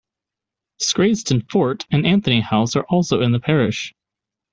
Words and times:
Scraesdon 0.81 1.47
Fort 1.51 1.85
and 1.91 2.07
Antony 2.07 2.41
House 2.41 2.75
are 2.75 2.87
also 2.89 3.21
in 3.21 3.33
the 3.33 3.39
parish. 3.39 3.93